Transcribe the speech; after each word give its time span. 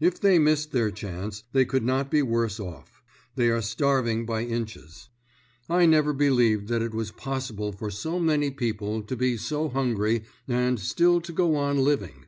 If 0.00 0.18
they 0.18 0.38
missed 0.38 0.72
their 0.72 0.90
chance, 0.90 1.42
they 1.52 1.66
could 1.66 1.82
not 1.84 2.10
be 2.10 2.22
worse 2.22 2.58
off. 2.58 3.02
They 3.34 3.50
are 3.50 3.60
starving 3.60 4.24
by 4.24 4.42
inches. 4.42 5.10
I 5.68 5.84
never 5.84 6.14
believed 6.14 6.68
that 6.68 6.80
it 6.80 6.94
was 6.94 7.10
possible 7.10 7.72
for 7.72 7.90
so 7.90 8.18
many 8.18 8.50
people 8.50 9.02
to 9.02 9.14
be 9.14 9.36
so 9.36 9.68
hungry 9.68 10.24
and 10.48 10.80
still 10.80 11.20
to 11.20 11.30
go 11.30 11.56
on 11.56 11.76
living. 11.76 12.24